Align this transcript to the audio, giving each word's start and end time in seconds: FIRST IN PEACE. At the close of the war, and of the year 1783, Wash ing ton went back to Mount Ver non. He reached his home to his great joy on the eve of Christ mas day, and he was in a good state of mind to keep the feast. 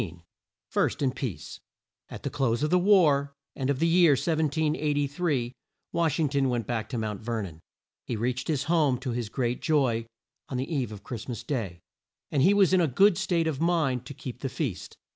FIRST 0.71 1.03
IN 1.03 1.11
PEACE. 1.11 1.59
At 2.09 2.23
the 2.23 2.31
close 2.31 2.63
of 2.63 2.71
the 2.71 2.79
war, 2.79 3.35
and 3.55 3.69
of 3.69 3.77
the 3.77 3.85
year 3.85 4.13
1783, 4.13 5.53
Wash 5.91 6.19
ing 6.19 6.27
ton 6.27 6.49
went 6.49 6.65
back 6.65 6.89
to 6.89 6.97
Mount 6.97 7.21
Ver 7.21 7.43
non. 7.43 7.59
He 8.07 8.15
reached 8.15 8.47
his 8.47 8.63
home 8.63 8.97
to 8.97 9.11
his 9.11 9.29
great 9.29 9.61
joy 9.61 10.07
on 10.49 10.57
the 10.57 10.73
eve 10.73 10.91
of 10.91 11.03
Christ 11.03 11.29
mas 11.29 11.43
day, 11.43 11.81
and 12.31 12.41
he 12.41 12.55
was 12.55 12.73
in 12.73 12.81
a 12.81 12.87
good 12.87 13.15
state 13.15 13.45
of 13.45 13.61
mind 13.61 14.07
to 14.07 14.15
keep 14.15 14.39
the 14.39 14.49
feast. 14.49 14.97